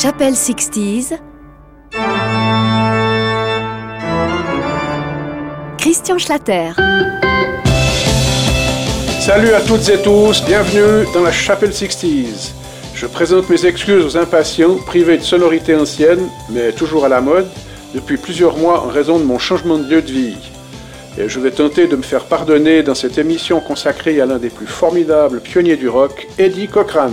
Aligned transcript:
Chapelle 0.00 0.34
60s. 0.34 1.18
Christian 5.76 6.18
Schlatter. 6.18 6.70
Salut 9.18 9.52
à 9.54 9.60
toutes 9.60 9.88
et 9.88 10.00
tous, 10.00 10.44
bienvenue 10.44 11.04
dans 11.12 11.22
la 11.22 11.32
Chapelle 11.32 11.70
60s. 11.70 12.52
Je 12.94 13.06
présente 13.06 13.50
mes 13.50 13.66
excuses 13.66 14.04
aux 14.04 14.16
impatients, 14.16 14.76
privés 14.76 15.18
de 15.18 15.24
sonorités 15.24 15.74
anciennes, 15.74 16.28
mais 16.48 16.70
toujours 16.70 17.04
à 17.04 17.08
la 17.08 17.20
mode, 17.20 17.48
depuis 17.92 18.18
plusieurs 18.18 18.56
mois 18.56 18.84
en 18.84 18.90
raison 18.90 19.18
de 19.18 19.24
mon 19.24 19.40
changement 19.40 19.78
de 19.78 19.92
lieu 19.92 20.02
de 20.02 20.12
vie. 20.12 20.36
Et 21.18 21.28
je 21.28 21.40
vais 21.40 21.50
tenter 21.50 21.88
de 21.88 21.96
me 21.96 22.02
faire 22.02 22.26
pardonner 22.26 22.84
dans 22.84 22.94
cette 22.94 23.18
émission 23.18 23.58
consacrée 23.58 24.20
à 24.20 24.26
l'un 24.26 24.38
des 24.38 24.50
plus 24.50 24.68
formidables 24.68 25.40
pionniers 25.40 25.76
du 25.76 25.88
rock, 25.88 26.28
Eddie 26.38 26.68
Cochran. 26.68 27.10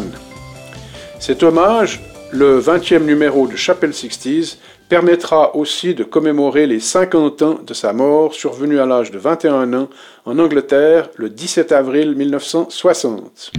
Cet 1.18 1.42
hommage 1.42 2.00
le 2.36 2.60
20e 2.60 3.04
numéro 3.04 3.48
de 3.48 3.56
Chapelle 3.56 3.92
60s 3.92 4.57
permettra 4.89 5.56
aussi 5.56 5.94
de 5.94 6.04
commémorer 6.04 6.68
les 6.68 6.82
50 6.82 7.42
ans 7.42 7.60
de 7.66 7.74
sa 7.74 7.94
mort 7.94 8.34
survenue 8.34 8.80
à 8.80 8.86
l'âge 8.86 9.11
de 9.11 9.18
21 9.18 9.74
ans 9.74 9.89
en 10.25 10.38
Angleterre 10.38 11.10
le 11.16 11.30
17 11.30 11.71
avril 11.71 12.14
1960. 12.16 13.54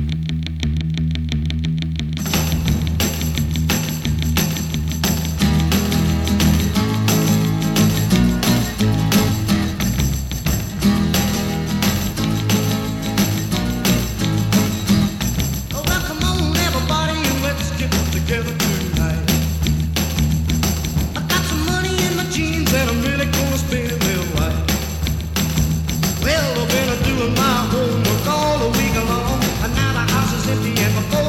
at 30.57 30.62
the 30.62 30.80
end 30.80 30.96
of 30.99 31.26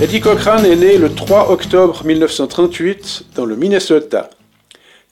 Eddie 0.00 0.20
Cochran 0.20 0.62
est 0.62 0.76
né 0.76 0.96
le 0.96 1.12
3 1.12 1.50
octobre 1.50 2.04
1938 2.04 3.24
dans 3.34 3.44
le 3.44 3.56
Minnesota. 3.56 4.30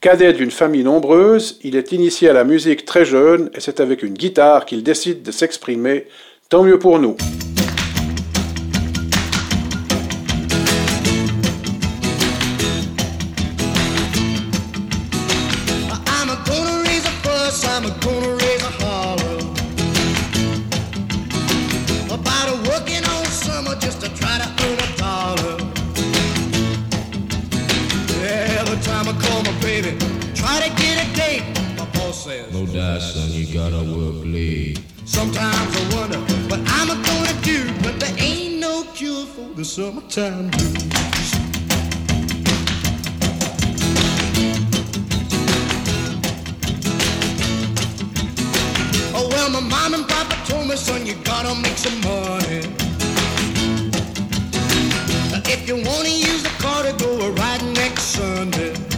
Cadet 0.00 0.32
d'une 0.32 0.52
famille 0.52 0.84
nombreuse, 0.84 1.58
il 1.64 1.74
est 1.74 1.90
initié 1.90 2.28
à 2.28 2.32
la 2.32 2.44
musique 2.44 2.84
très 2.84 3.04
jeune 3.04 3.50
et 3.52 3.58
c'est 3.58 3.80
avec 3.80 4.04
une 4.04 4.14
guitare 4.14 4.64
qu'il 4.64 4.84
décide 4.84 5.24
de 5.24 5.32
s'exprimer, 5.32 6.06
tant 6.48 6.62
mieux 6.62 6.78
pour 6.78 7.00
nous. 7.00 7.16
gotta 30.58 30.82
get 30.82 31.04
a 31.04 31.16
date. 31.16 31.44
My 31.76 31.84
boss 31.92 32.24
says, 32.24 32.52
No 32.52 32.64
die, 32.66 32.98
son, 32.98 33.30
you 33.30 33.52
gotta 33.52 33.82
work 33.92 34.24
late. 34.24 34.80
Sometimes 35.04 35.76
I 35.76 35.94
wonder 35.94 36.18
what 36.48 36.60
I'm 36.66 36.88
gonna 36.88 37.34
do, 37.42 37.72
but 37.82 38.00
there 38.00 38.14
ain't 38.18 38.60
no 38.60 38.84
cure 38.94 39.26
for 39.26 39.48
the 39.54 39.64
summertime 39.64 40.50
blues. 40.50 41.32
Oh, 49.14 49.28
well, 49.30 49.50
my 49.50 49.60
mom 49.60 49.94
and 49.94 50.08
papa 50.08 50.36
told 50.46 50.68
me, 50.68 50.76
son, 50.76 51.04
you 51.06 51.16
gotta 51.16 51.54
make 51.60 51.76
some 51.76 52.00
money. 52.00 52.62
If 55.48 55.68
you 55.68 55.76
wanna 55.76 56.08
use 56.08 56.42
the 56.42 56.54
car 56.58 56.82
to 56.82 56.92
go 57.04 57.10
a 57.26 57.30
ride 57.32 57.62
next 57.74 58.02
Sunday. 58.16 58.95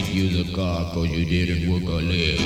Can't 0.00 0.14
use 0.14 0.48
a 0.48 0.54
car 0.54 0.84
cause 0.92 1.10
you 1.10 1.24
didn't 1.24 1.72
work 1.72 1.82
a 1.82 1.96
leg. 1.96 2.38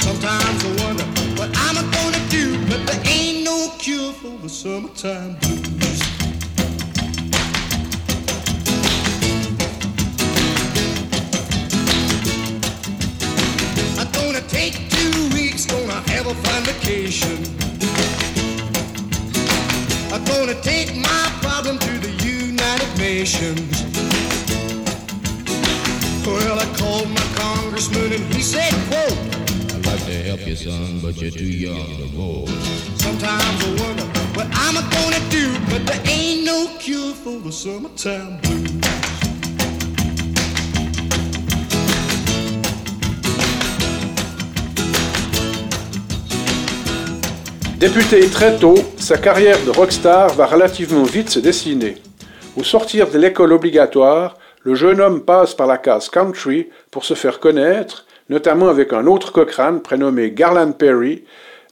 Sometimes 0.00 0.64
I 0.64 0.84
wonder 0.84 1.04
what 1.38 1.50
I'm 1.54 1.76
gonna 1.92 2.28
do, 2.30 2.58
but 2.66 2.84
there 2.86 3.00
ain't 3.06 3.44
no 3.44 3.70
cure 3.78 4.12
for 4.12 4.36
the 4.38 4.48
summertime 4.48 5.36
blues. 5.40 6.02
I'm 14.00 14.10
gonna 14.10 14.40
take 14.48 14.74
two 14.90 15.28
weeks, 15.32 15.64
gonna 15.66 16.02
have 16.10 16.26
a 16.26 16.34
fine 16.34 16.64
vacation. 16.64 17.38
I'm 20.12 20.24
gonna 20.24 20.60
take 20.60 20.96
my 20.96 21.24
problem 21.40 21.78
to 21.78 21.98
the 22.00 22.10
United 22.26 22.98
Nations. 22.98 23.85
Like 30.46 30.56
son, 30.56 31.00
but 31.02 31.20
you're 31.20 31.30
too 31.30 31.44
young 31.44 31.86
to 31.98 32.06
vote. 32.14 32.48
Sometimes 32.96 33.64
I 33.64 33.68
wonder 33.82 34.04
what 34.34 34.46
I'm 34.52 34.74
gonna 34.90 35.22
do, 35.30 35.52
but 35.70 35.86
there 35.86 36.02
ain't 36.06 36.44
no 36.44 36.68
cure 36.78 37.14
for 37.14 37.40
the 37.40 37.52
summertime 37.52 38.38
blues. 38.42 38.70
Député 47.78 48.20
très 48.30 48.56
tôt, 48.56 48.78
sa 48.96 49.18
carrière 49.18 49.62
de 49.66 49.70
rockstar 49.70 50.32
va 50.34 50.46
relativement 50.46 51.04
vite 51.04 51.28
se 51.28 51.40
dessiner. 51.40 51.96
Au 52.56 52.64
sortir 52.64 53.10
de 53.10 53.18
l'école 53.18 53.52
obligatoire, 53.52 54.38
le 54.62 54.74
jeune 54.74 55.00
homme 55.00 55.20
passe 55.20 55.54
par 55.54 55.66
la 55.66 55.76
case 55.76 56.08
country 56.08 56.68
pour 56.90 57.04
se 57.04 57.14
faire 57.14 57.38
connaître 57.38 58.05
notamment 58.28 58.68
avec 58.68 58.92
un 58.92 59.06
autre 59.06 59.32
Cochrane 59.32 59.80
prénommé 59.80 60.30
Garland 60.30 60.72
Perry, 60.72 61.24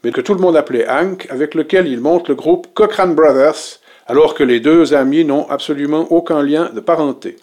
mais 0.03 0.13
que 0.13 0.21
tout 0.21 0.35
le 0.35 0.41
monde 0.41 0.57
appelait 0.57 0.89
Hank, 0.89 1.27
avec 1.31 1.55
lequel 1.55 1.89
il 1.89 2.01
monte 2.01 2.29
le 2.29 2.35
groupe 2.35 2.69
Cochrane 2.75 3.15
Brothers, 3.15 3.81
alors 4.07 4.35
que 4.35 4.45
les 4.45 4.61
deux 4.61 4.95
amis 4.95 5.25
n'ont 5.25 5.49
absolument 5.49 6.07
aucun 6.13 6.43
lien 6.43 6.71
de 6.75 6.81
parenté. 6.81 7.37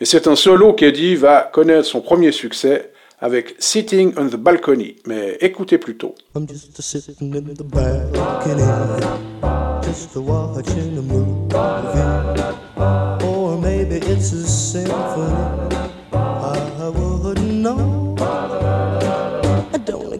Mais 0.00 0.06
c'est 0.06 0.26
un 0.26 0.34
solo 0.34 0.72
qu'Eddie 0.72 1.14
va 1.14 1.48
connaître 1.52 1.86
son 1.86 2.00
premier 2.00 2.32
succès 2.32 2.90
avec 3.20 3.54
Sitting 3.58 4.12
on 4.18 4.26
the 4.26 4.36
Balcony, 4.36 4.96
mais 5.06 5.38
écoutez 5.40 5.78
plutôt. 5.78 6.14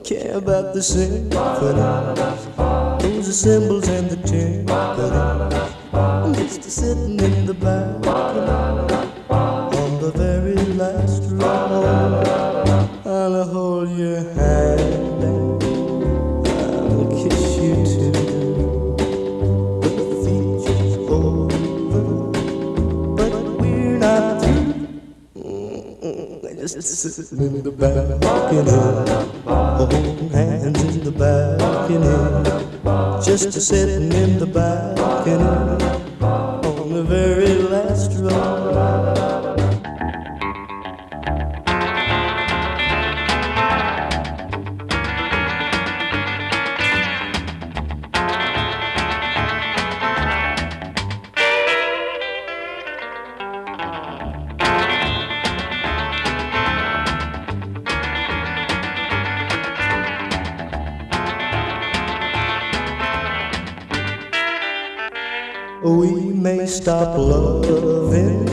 Care 0.05 0.37
about 0.37 0.75
the 0.75 0.83
symphonies, 0.83 1.33
those 3.03 3.29
are 3.29 3.33
symbols 3.33 3.89
and 3.89 4.11
the 4.11 4.17
timpani. 4.17 5.75
I'm 5.95 6.35
just 6.35 6.63
sitting 6.71 7.19
in 7.21 7.47
the 7.47 7.55
balcony 7.55 8.64
Sitting 26.67 27.41
in 27.41 27.63
the 27.63 27.71
balcony, 27.71 28.71
holding 29.45 30.31
hands 30.31 30.83
in 30.83 31.05
the 31.05 31.13
balcony. 31.13 32.09
Just 33.23 33.53
sitting 33.61 34.11
in 34.11 34.39
the 34.39 34.47
balcony 34.47 35.45
on 36.23 36.93
the 36.95 37.03
very 37.03 37.55
last 37.69 38.13
row. 38.15 38.94
We 65.85 66.11
may 66.33 66.67
stop 66.67 67.19
loving 67.19 68.47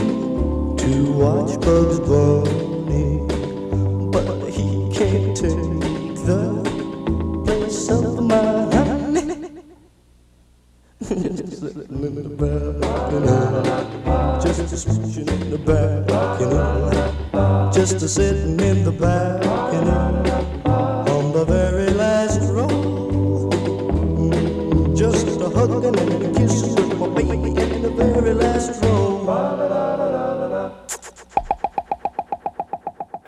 to 0.76 1.12
watch 1.12 1.58
Bugs 1.62 1.98
Bunny, 2.00 3.26
but 4.10 4.50
he 4.50 4.90
can't 4.92 5.34
take 5.34 6.14
the 6.26 6.62
place 7.46 7.88
of 7.88 8.22
my 8.22 8.36
honey. 8.74 9.48
Just 11.00 11.62
in 11.62 12.14
the 12.14 12.28
balcony, 12.36 13.32
just 14.42 14.86
a 14.86 14.90
in 14.90 15.50
the 15.50 15.56
balcony, 15.56 17.00
just 17.72 18.02
a 18.02 18.08
sitting 18.10 18.51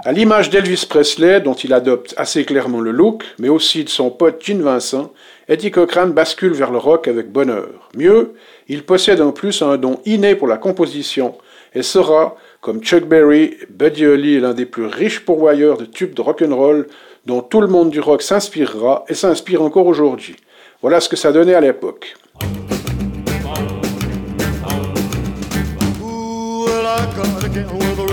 À 0.06 0.12
l'image 0.12 0.50
d'Elvis 0.50 0.84
Presley, 0.86 1.40
dont 1.40 1.54
il 1.54 1.72
adopte 1.72 2.12
assez 2.18 2.44
clairement 2.44 2.82
le 2.82 2.90
look, 2.90 3.24
mais 3.38 3.48
aussi 3.48 3.84
de 3.84 3.88
son 3.88 4.10
pote 4.10 4.44
Gene 4.44 4.60
Vincent, 4.60 5.14
Eddie 5.48 5.70
Cochran 5.70 6.08
bascule 6.08 6.52
vers 6.52 6.70
le 6.70 6.76
rock 6.76 7.08
avec 7.08 7.32
bonheur. 7.32 7.88
Mieux, 7.96 8.34
il 8.68 8.82
possède 8.82 9.22
en 9.22 9.32
plus 9.32 9.62
un 9.62 9.78
don 9.78 10.00
inné 10.04 10.34
pour 10.34 10.46
la 10.46 10.58
composition 10.58 11.38
et 11.74 11.82
sera, 11.82 12.36
comme 12.60 12.82
Chuck 12.82 13.04
Berry, 13.04 13.54
Buddy 13.70 14.04
Holly 14.04 14.40
l'un 14.40 14.52
des 14.52 14.66
plus 14.66 14.84
riches 14.84 15.20
pourvoyeurs 15.20 15.78
de 15.78 15.86
tubes 15.86 16.12
de 16.12 16.20
rock'n'roll 16.20 16.86
dont 17.24 17.40
tout 17.40 17.62
le 17.62 17.68
monde 17.68 17.88
du 17.88 18.00
rock 18.00 18.20
s'inspirera 18.20 19.06
et 19.08 19.14
s'inspire 19.14 19.62
encore 19.62 19.86
aujourd'hui. 19.86 20.36
Voilà 20.82 21.00
ce 21.00 21.08
que 21.08 21.16
ça 21.16 21.32
donnait 21.32 21.54
à 21.54 21.62
l'époque. 21.62 22.14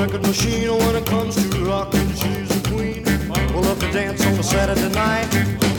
Record 0.02 0.24
machine 0.24 0.76
when 0.80 0.96
it 0.96 1.06
comes 1.06 1.36
to 1.36 1.64
rockin', 1.64 2.10
she's 2.16 2.50
a 2.50 2.70
queen. 2.70 3.04
We'll 3.54 3.62
love 3.62 3.80
to 3.82 3.92
dance 3.92 4.26
on 4.26 4.34
a 4.34 4.42
Saturday 4.42 4.90
night. 4.96 5.30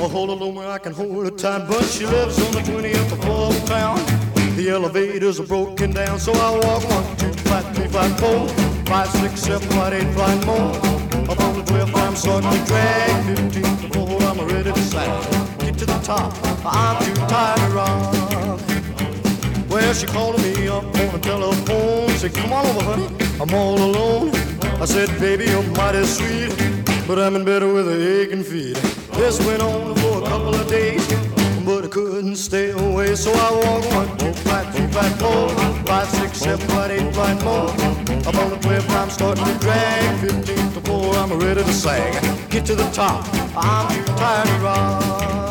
I'll 0.00 0.08
hold 0.08 0.30
her 0.30 0.36
low 0.36 0.52
where 0.52 0.68
I 0.68 0.78
can 0.78 0.92
hold 0.92 1.24
her 1.24 1.30
tight, 1.32 1.66
but 1.66 1.82
she 1.86 2.06
lives 2.06 2.40
on 2.40 2.52
the 2.52 2.60
20th 2.60 3.20
floor 3.20 3.48
of 3.48 3.64
town. 3.66 3.98
The 4.54 4.70
elevators 4.70 5.40
are 5.40 5.46
broken 5.46 5.90
down, 5.90 6.20
so 6.20 6.32
I 6.34 6.50
walk 6.52 6.88
one, 6.88 7.16
two, 7.16 7.32
five, 7.50 7.74
three, 7.74 7.88
five, 7.88 8.16
four, 8.20 8.46
five, 8.86 9.08
six, 9.08 9.40
seven, 9.40 9.68
five, 9.70 9.92
eight, 9.92 10.14
five 10.14 10.46
more. 10.46 10.70
Up 11.28 11.40
on 11.40 11.58
the 11.58 11.64
12th, 11.64 11.94
I'm 11.96 12.14
starting 12.14 12.48
to 12.48 12.64
drag. 12.64 13.36
15th 13.36 13.92
floor, 13.92 14.22
I'm 14.22 14.38
ready 14.46 14.72
to 14.72 14.82
slack. 14.82 15.58
Get 15.58 15.78
to 15.78 15.86
the 15.86 15.98
top, 15.98 16.32
I'm 16.64 17.04
too 17.04 17.14
tired 17.26 17.58
to 17.58 17.74
rock. 17.74 19.68
Well, 19.68 19.94
she 19.94 20.06
called 20.06 20.40
me 20.42 20.68
up 20.68 20.84
on 20.84 21.12
the 21.12 21.18
telephone. 21.20 22.08
Said, 22.10 22.34
come 22.34 22.52
on 22.52 22.66
over, 22.66 22.84
honey. 22.84 23.31
I'm 23.42 23.52
all 23.54 23.76
alone. 23.76 24.30
I 24.80 24.84
said, 24.84 25.08
baby, 25.18 25.46
you're 25.46 25.64
mighty 25.74 26.04
sweet. 26.04 26.54
But 27.08 27.18
I'm 27.18 27.34
in 27.34 27.44
bed 27.44 27.64
with 27.64 27.88
a 27.88 28.22
aching 28.22 28.44
feet. 28.44 28.76
This 29.14 29.44
went 29.44 29.60
on 29.60 29.96
for 29.96 30.22
a 30.22 30.28
couple 30.28 30.54
of 30.54 30.68
days. 30.68 31.04
But 31.66 31.86
I 31.86 31.88
couldn't 31.88 32.36
stay 32.36 32.70
away. 32.70 33.16
So 33.16 33.32
I 33.32 33.50
walked 33.64 33.94
one, 33.94 34.16
two, 34.16 34.32
five, 34.48 34.72
three, 34.72 34.86
five, 34.86 35.18
four, 35.18 35.48
five, 35.84 36.06
six, 36.10 36.38
seven, 36.38 36.68
five, 36.68 36.92
eight, 36.92 37.12
five 37.16 37.42
more. 37.42 37.70
Up 38.28 38.36
on 38.36 38.50
the 38.50 38.58
12th, 38.62 38.90
I'm 38.90 39.10
starting 39.10 39.44
to 39.44 39.58
drag. 39.58 40.20
Fifteen 40.20 40.72
to 40.74 40.80
four, 40.82 41.12
I'm 41.16 41.36
ready 41.40 41.64
to 41.64 41.72
sag. 41.72 42.22
Get 42.48 42.64
to 42.66 42.76
the 42.76 42.88
top. 42.90 43.26
I'm 43.56 43.92
too 43.92 44.04
tired 44.12 44.46
to 44.46 44.54
rock. 44.64 45.41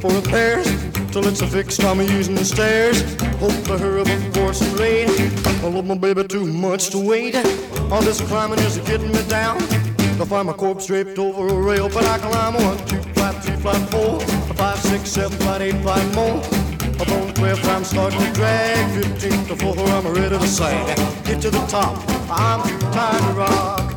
For 0.00 0.10
repairs 0.12 0.66
till 1.12 1.26
it's 1.26 1.40
a 1.40 1.46
fixed. 1.46 1.82
I'm 1.82 2.00
using 2.00 2.34
the 2.34 2.44
stairs. 2.44 3.02
Hope 3.36 3.62
to 3.64 3.78
hurry 3.78 4.04
before 4.04 4.50
it's 4.50 4.78
late. 4.78 5.08
I 5.62 5.68
love 5.68 5.86
my 5.86 5.96
baby 5.96 6.24
too 6.24 6.46
much 6.46 6.90
to 6.90 6.98
wait. 6.98 7.34
All 7.90 8.02
this 8.02 8.20
climbing 8.20 8.58
is 8.60 8.78
getting 8.78 9.12
me 9.12 9.22
down. 9.28 9.56
I 10.20 10.24
find 10.24 10.46
my 10.46 10.52
corpse 10.52 10.86
draped 10.86 11.18
over 11.18 11.46
a 11.46 11.54
rail, 11.54 11.88
but 11.88 12.04
I 12.04 12.18
climb 12.18 12.54
one, 12.54 12.78
two, 12.86 13.00
five, 13.14 13.42
three, 13.42 13.56
five, 13.56 13.90
four, 13.90 14.20
five, 14.54 14.78
six, 14.78 15.10
seven, 15.10 15.36
five, 15.38 15.62
eight, 15.62 15.76
five 15.84 16.14
more. 16.14 16.38
Up 17.00 17.08
on 17.10 17.32
12th, 17.34 17.64
I'm 17.68 17.84
starting 17.84 18.20
to 18.20 18.32
drag. 18.32 19.04
Fifteen 19.04 19.46
to 19.46 19.56
4, 19.56 19.78
I'm 19.78 20.06
ready 20.08 20.36
to 20.36 20.46
sing. 20.46 20.86
Get 21.24 21.40
to 21.42 21.50
the 21.50 21.64
top, 21.66 21.96
I'm 22.28 22.60
tired 22.92 23.22
to 23.22 23.38
rock. 23.38 23.87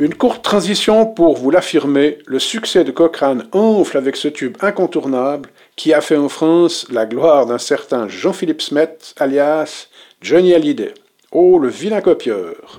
Une 0.00 0.14
courte 0.14 0.44
transition 0.44 1.06
pour 1.06 1.36
vous 1.36 1.50
l'affirmer, 1.50 2.18
le 2.26 2.38
succès 2.38 2.84
de 2.84 2.92
Cochrane 2.92 3.48
enfle 3.50 3.96
avec 3.96 4.14
ce 4.14 4.28
tube 4.28 4.56
incontournable 4.60 5.50
qui 5.74 5.92
a 5.92 6.00
fait 6.00 6.16
en 6.16 6.28
France 6.28 6.86
la 6.88 7.04
gloire 7.04 7.46
d'un 7.46 7.58
certain 7.58 8.06
Jean-Philippe 8.06 8.62
Smet, 8.62 8.96
alias 9.18 9.88
Johnny 10.20 10.54
Hallyday. 10.54 10.94
Oh, 11.32 11.58
le 11.58 11.68
vilain 11.68 12.00
copieur. 12.00 12.78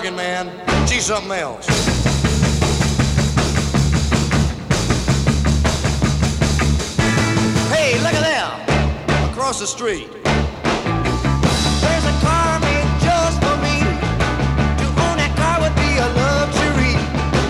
bugging, 0.00 0.16
man. 0.16 0.48
She's 0.86 1.06
something 1.06 1.32
else. 1.32 1.66
Hey, 7.68 7.98
look 8.00 8.14
at 8.14 8.24
them 8.24 9.30
across 9.30 9.60
the 9.60 9.66
street. 9.66 10.10
There's 10.22 12.04
a 12.04 12.16
car 12.24 12.60
made 12.60 12.88
just 13.00 13.38
for 13.44 13.56
me. 13.60 13.80
To 14.80 14.86
own 15.04 15.16
that 15.20 15.32
car 15.36 15.60
would 15.60 15.76
be 15.76 15.98
a 15.98 16.08
luxury, 16.24 16.96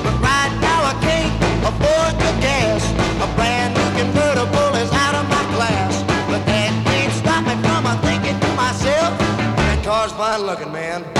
but 0.02 0.16
right 0.20 0.52
now 0.60 0.80
I 0.90 0.94
can't 1.06 1.34
afford 1.62 2.14
the 2.18 2.32
gas. 2.40 2.82
A 3.22 3.28
brand 3.36 3.74
new 3.74 3.90
convertible 4.02 4.74
is 4.76 4.90
out 4.92 5.14
of 5.14 5.28
my 5.28 5.44
class, 5.54 6.02
but 6.28 6.44
that 6.46 6.72
won't 6.86 7.12
stop 7.14 7.44
me 7.46 7.54
from 7.62 7.98
thinking 8.02 8.38
to 8.40 8.48
myself. 8.54 9.18
That 9.18 9.84
car's 9.84 10.12
fine 10.12 10.42
looking, 10.42 10.72
man. 10.72 11.19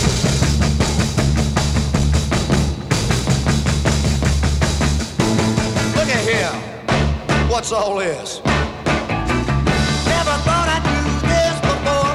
What's 7.61 7.73
all 7.73 7.97
this? 7.97 8.41
Never 8.43 10.35
thought 10.41 10.65
I'd 10.65 10.81
do 10.81 10.97
this 11.29 11.55
before, 11.61 12.09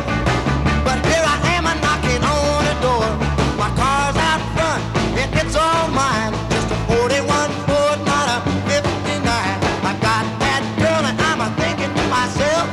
but 0.82 0.98
here 1.06 1.22
I 1.22 1.38
am 1.54 1.70
a 1.70 1.74
knocking 1.78 2.18
on 2.18 2.66
the 2.66 2.74
door. 2.82 3.06
My 3.54 3.70
car's 3.78 4.18
out 4.26 4.42
front, 4.58 4.82
and 5.14 5.30
it's 5.38 5.54
all 5.54 5.86
mine. 5.94 6.34
Just 6.50 6.66
a 6.74 6.78
41 6.90 7.22
Ford, 7.62 7.98
not 8.02 8.26
a 8.26 8.42
59. 8.66 9.22
I 9.22 9.94
got 10.02 10.26
that 10.42 10.66
girl, 10.82 11.06
and 11.06 11.14
I'm 11.14 11.38
a 11.38 11.46
thinking 11.54 11.94
to 11.94 12.04
myself, 12.10 12.66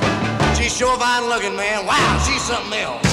she's 0.58 0.74
sure 0.76 0.98
fine 0.98 1.30
looking, 1.30 1.56
man. 1.56 1.86
Wow, 1.86 2.18
she's 2.26 2.42
something 2.42 2.74
else. 2.74 3.06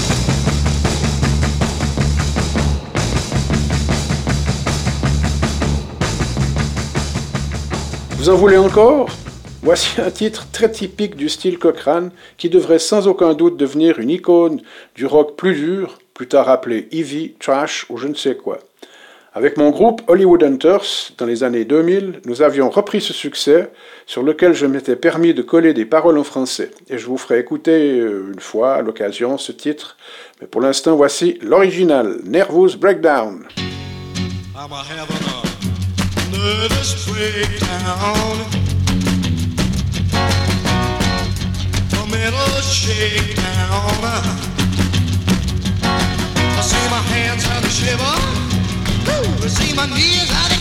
Vous 8.17 8.31
en 8.31 8.37
voulez 8.37 8.57
encore? 8.57 9.20
Voici 9.71 10.01
un 10.01 10.11
titre 10.11 10.49
très 10.51 10.69
typique 10.69 11.15
du 11.15 11.29
style 11.29 11.57
Cochrane 11.57 12.11
qui 12.39 12.51
devrait 12.51 12.81
sans 12.81 13.07
aucun 13.07 13.35
doute 13.35 13.57
devenir 13.57 14.01
une 14.01 14.11
icône 14.11 14.63
du 14.97 15.07
rock 15.07 15.37
plus 15.37 15.55
dur, 15.55 16.01
plus 16.13 16.27
tard 16.27 16.49
appelé 16.49 16.89
heavy, 16.91 17.35
trash 17.39 17.87
ou 17.89 17.97
je 17.97 18.09
ne 18.09 18.15
sais 18.15 18.35
quoi. 18.35 18.59
Avec 19.33 19.57
mon 19.57 19.71
groupe 19.71 20.03
Hollywood 20.09 20.43
Hunters, 20.43 21.13
dans 21.19 21.25
les 21.25 21.45
années 21.45 21.65
2000, 21.65 22.23
nous 22.25 22.43
avions 22.43 22.69
repris 22.69 23.01
ce 23.01 23.13
succès 23.13 23.71
sur 24.07 24.25
lequel 24.25 24.55
je 24.55 24.67
m'étais 24.67 24.97
permis 24.97 25.35
de 25.35 25.43
coller 25.43 25.73
des 25.73 25.85
paroles 25.85 26.19
en 26.19 26.25
français. 26.25 26.73
Et 26.89 26.99
je 26.99 27.07
vous 27.07 27.17
ferai 27.17 27.39
écouter 27.39 28.01
euh, 28.01 28.33
une 28.35 28.41
fois 28.41 28.75
à 28.75 28.83
l'occasion 28.83 29.39
ce 29.39 29.53
titre. 29.53 29.97
Mais 30.41 30.49
pour 30.49 30.63
l'instant, 30.63 30.97
voici 30.97 31.39
l'original, 31.43 32.19
Nervous 32.25 32.77
Breakdown. 32.77 33.47
I'm 38.43 38.57
a 38.57 38.60
breakdown. 42.31 42.59
A 42.59 42.63
shakedown. 42.63 43.45
I 45.83 46.63
see 46.63 46.91
my 46.91 47.03
hands 47.13 47.45
how 47.45 47.61
they 47.61 47.69
shiver. 47.69 48.17
I 49.43 49.49
see 49.49 49.75
my 49.75 49.87
knees 49.87 50.31
how 50.31 50.49
they 50.49 50.60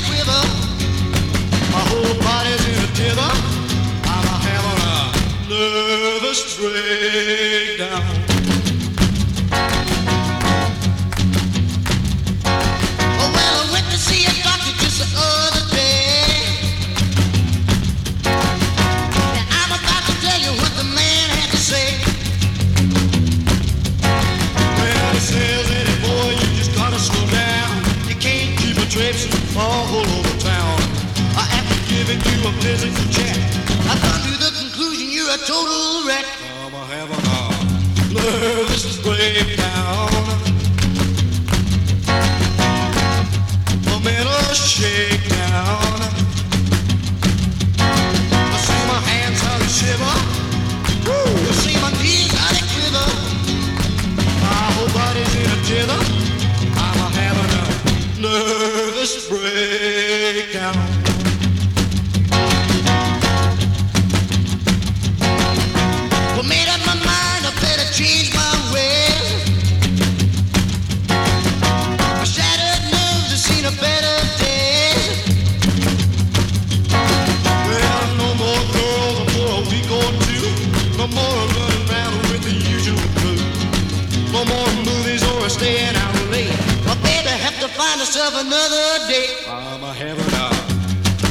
find 88.31 88.47
another 88.47 89.07
date. 89.07 89.47
I'm 89.47 89.83
a 89.83 89.93
having 89.93 90.33
a 90.33 90.49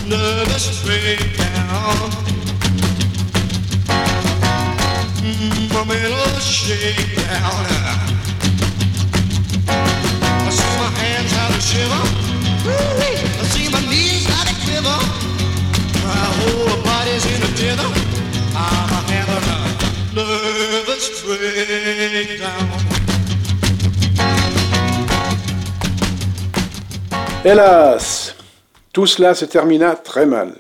nervous 0.09 0.85
breakdown. 0.85 2.11
Mm, 5.23 5.71
I'm 5.79 5.91
in 5.91 6.13
a 6.13 6.41
shakedown. 6.41 7.67
I 9.69 10.51
see 10.51 10.75
my 10.79 10.89
hands 11.01 11.33
how 11.33 11.49
they 11.51 11.61
shiver. 11.61 12.05
I 12.67 13.45
see 13.53 13.69
my 13.71 13.81
knees 13.91 14.27
how 14.27 14.45
they 14.45 14.57
quiver. 14.65 14.99
My 16.05 16.27
whole 16.39 16.83
body's 16.83 17.25
in 17.27 17.43
a 17.43 17.51
tither. 17.59 17.91
I'm 18.55 18.91
a 18.91 19.01
having 19.13 19.49
a 19.51 19.61
nervous 20.15 21.23
breakdown. 21.23 22.08
Hélas, 27.51 28.37
tout 28.93 29.07
cela 29.07 29.35
se 29.35 29.47
termina 29.47 29.95
très 29.95 30.27
mal. 30.27 30.53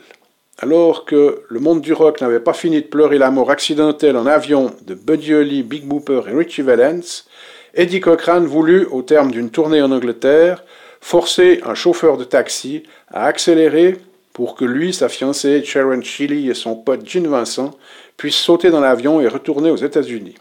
Alors 0.58 1.04
que 1.04 1.42
le 1.50 1.60
monde 1.60 1.82
du 1.82 1.92
rock 1.92 2.22
n'avait 2.22 2.40
pas 2.40 2.54
fini 2.54 2.80
de 2.80 2.86
pleurer 2.86 3.18
la 3.18 3.30
mort 3.30 3.50
accidentelle 3.50 4.16
en 4.16 4.24
avion 4.24 4.72
de 4.86 4.94
Buddy 4.94 5.34
Holly, 5.34 5.62
Big 5.62 5.84
Booper 5.84 6.22
et 6.26 6.32
Richie 6.32 6.62
Valens, 6.62 7.26
Eddie 7.74 8.00
Cochran 8.00 8.40
voulut, 8.40 8.86
au 8.86 9.02
terme 9.02 9.30
d'une 9.30 9.50
tournée 9.50 9.82
en 9.82 9.92
Angleterre, 9.92 10.64
forcer 11.02 11.60
un 11.66 11.74
chauffeur 11.74 12.16
de 12.16 12.24
taxi 12.24 12.84
à 13.08 13.26
accélérer 13.26 13.98
pour 14.32 14.54
que 14.54 14.64
lui, 14.64 14.94
sa 14.94 15.10
fiancée 15.10 15.62
Sharon 15.62 16.00
Chili 16.00 16.48
et 16.48 16.54
son 16.54 16.74
pote 16.74 17.06
Gene 17.06 17.28
Vincent 17.28 17.72
puissent 18.16 18.36
sauter 18.36 18.70
dans 18.70 18.80
l'avion 18.80 19.20
et 19.20 19.28
retourner 19.28 19.70
aux 19.70 19.76
États-Unis. 19.76 20.36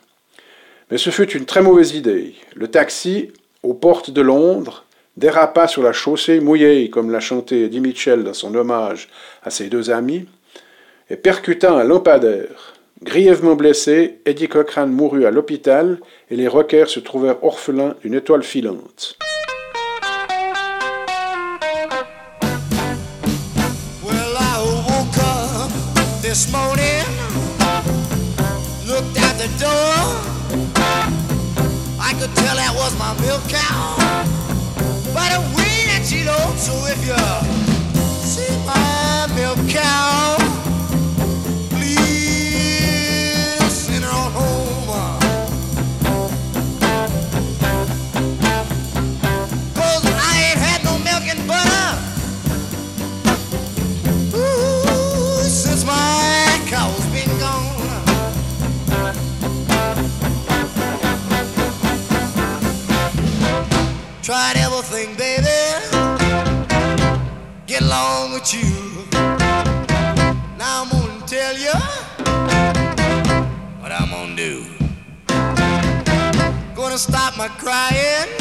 Mais 0.92 0.98
ce 0.98 1.10
fut 1.10 1.30
une 1.30 1.44
très 1.44 1.62
mauvaise 1.62 1.94
idée. 1.94 2.36
Le 2.56 2.70
taxi, 2.70 3.34
aux 3.64 3.74
portes 3.74 4.12
de 4.12 4.22
Londres, 4.22 4.86
dérapa 5.18 5.68
sur 5.68 5.84
la 5.84 5.94
chaussée 5.94 6.40
mouillée, 6.40 6.90
comme 6.90 7.12
l'a 7.12 7.20
chanté 7.20 7.66
Eddie 7.66 7.82
Mitchell 7.82 8.24
dans 8.24 8.34
son 8.34 8.54
hommage 8.56 9.10
à 9.44 9.50
ses 9.50 9.68
deux 9.68 9.90
amis, 9.90 10.28
et 11.10 11.18
percuta 11.18 11.74
un 11.74 11.84
lampadaire. 11.84 12.76
Grièvement 13.04 13.56
blessé, 13.56 14.20
Eddie 14.26 14.48
Cochran 14.48 14.88
mourut 14.88 15.26
à 15.26 15.32
l'hôpital 15.32 16.00
et 16.32 16.36
les 16.36 16.48
rockers 16.48 16.90
se 16.90 17.00
trouvèrent 17.00 17.44
orphelins 17.44 17.96
d'une 18.02 18.14
étoile 18.14 18.44
filante. 18.44 19.18
I 32.00 32.14
could 32.14 32.34
tell 32.36 32.56
that 32.56 32.74
was 32.74 32.98
my 32.98 33.14
milk 33.22 33.44
cow 33.50 34.07
looked. 36.16 36.60
So 36.60 36.74
if 36.86 37.06
you 37.06 37.18
see 38.24 38.56
my 38.66 39.28
milk 39.36 39.58
cow, 39.68 40.37
crying. 77.50 78.37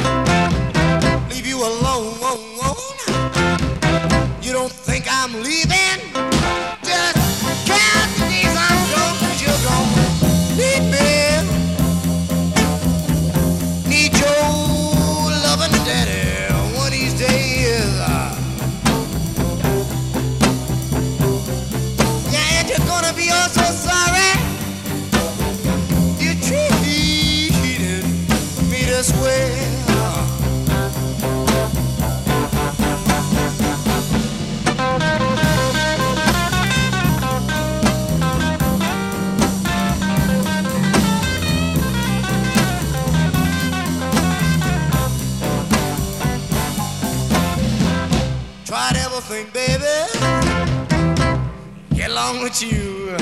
Everything, 48.95 49.47
baby. 49.53 49.97
Get 51.95 52.11
along 52.11 52.43
with 52.43 52.63
you. 52.63 53.17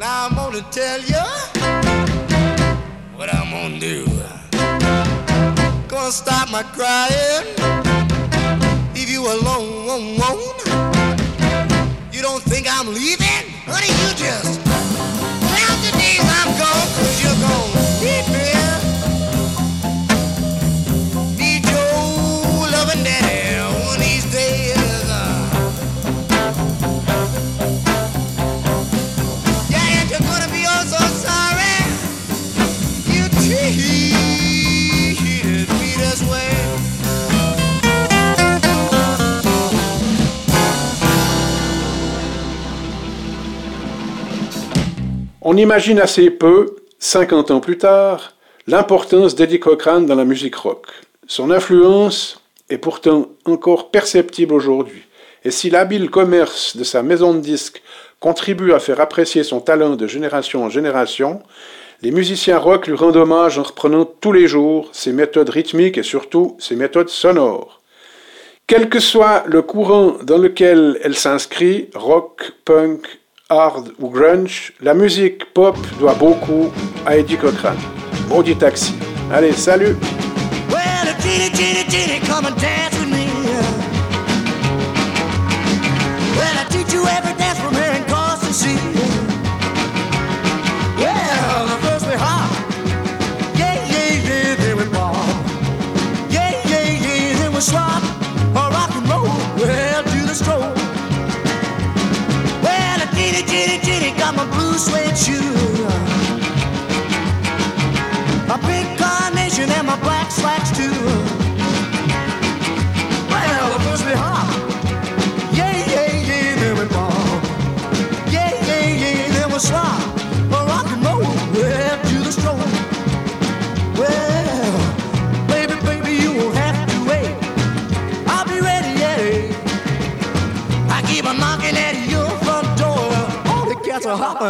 Now 0.00 0.26
I'm 0.26 0.34
gonna 0.34 0.62
tell 0.70 1.00
you 1.00 1.22
what 3.14 3.28
I'm 3.34 3.50
gonna 3.50 3.78
do. 3.78 4.06
Gonna 5.86 6.10
stop 6.10 6.50
my 6.50 6.62
crying. 6.62 7.44
Leave 8.94 9.10
you 9.10 9.26
alone. 9.26 9.66
You 12.12 12.22
don't 12.22 12.42
think 12.42 12.66
I'm 12.70 12.88
leaving? 12.88 13.44
Honey, 13.66 13.88
you 13.88 14.14
just 14.16 14.64
count 14.64 15.78
the 15.84 15.92
days 15.98 16.20
I'm 16.22 16.56
gone, 16.56 16.88
cause 16.96 17.22
you're 17.22 17.40
gone. 17.46 18.35
On 45.56 45.58
imagine 45.58 46.00
assez 46.00 46.28
peu, 46.28 46.76
50 46.98 47.50
ans 47.50 47.60
plus 47.60 47.78
tard, 47.78 48.34
l'importance 48.66 49.34
d'Eddie 49.34 49.58
Cochrane 49.58 50.04
dans 50.04 50.14
la 50.14 50.26
musique 50.26 50.54
rock. 50.56 50.88
Son 51.28 51.50
influence 51.50 52.42
est 52.68 52.76
pourtant 52.76 53.28
encore 53.46 53.90
perceptible 53.90 54.52
aujourd'hui. 54.52 55.02
Et 55.46 55.50
si 55.50 55.70
l'habile 55.70 56.10
commerce 56.10 56.76
de 56.76 56.84
sa 56.84 57.02
maison 57.02 57.32
de 57.32 57.40
disques 57.40 57.80
contribue 58.20 58.74
à 58.74 58.80
faire 58.80 59.00
apprécier 59.00 59.44
son 59.44 59.60
talent 59.60 59.96
de 59.96 60.06
génération 60.06 60.62
en 60.62 60.68
génération, 60.68 61.42
les 62.02 62.10
musiciens 62.10 62.58
rock 62.58 62.86
lui 62.86 62.94
rendent 62.94 63.16
hommage 63.16 63.58
en 63.58 63.62
reprenant 63.62 64.04
tous 64.04 64.32
les 64.32 64.48
jours 64.48 64.90
ses 64.92 65.14
méthodes 65.14 65.48
rythmiques 65.48 65.96
et 65.96 66.02
surtout 66.02 66.58
ses 66.58 66.76
méthodes 66.76 67.08
sonores. 67.08 67.80
Quel 68.66 68.90
que 68.90 69.00
soit 69.00 69.44
le 69.46 69.62
courant 69.62 70.18
dans 70.22 70.36
lequel 70.36 71.00
elle 71.02 71.16
s'inscrit, 71.16 71.88
rock, 71.94 72.52
punk, 72.66 73.06
hard 73.48 73.92
ou 73.98 74.10
grunge, 74.10 74.72
la 74.80 74.94
musique 74.94 75.52
pop 75.54 75.76
doit 75.98 76.14
beaucoup 76.14 76.72
à 77.06 77.16
Eddie 77.16 77.36
Cochrane. 77.36 77.78
Maudit 78.28 78.56
taxi. 78.56 78.94
Allez, 79.32 79.52
salut 79.52 79.96
diddy, 103.46 103.78
diddy, 103.84 104.10
got 104.18 104.34
my 104.34 104.44
blue 104.50 104.78
suede 104.78 105.16
shoes. 105.16 106.05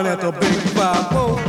laughing 0.02 0.12
at 0.12 0.20
the 0.20 0.32
big 0.32 0.60
five. 0.74 1.45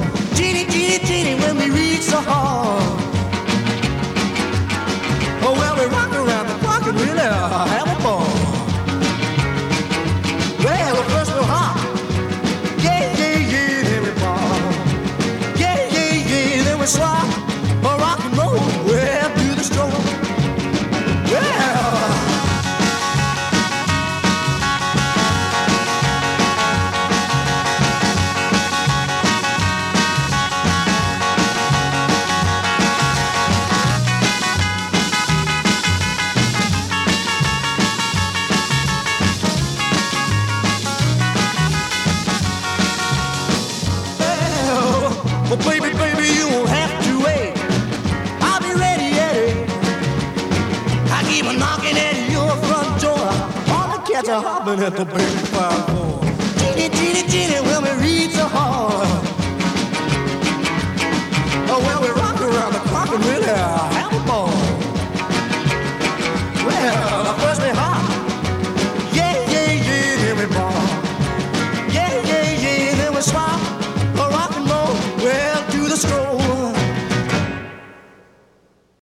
que 54.24 54.32
é 54.32 54.38
de 54.38 54.46
rabo, 54.46 54.72
né? 54.72 54.90
Tô 54.90 55.06
brincando. 55.06 56.17